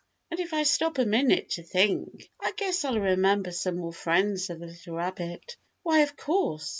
[0.31, 4.49] And if I stop a minute to think, I guess I'll remember some more friends
[4.49, 5.57] of the little rabbit.
[5.83, 6.69] Why, of course.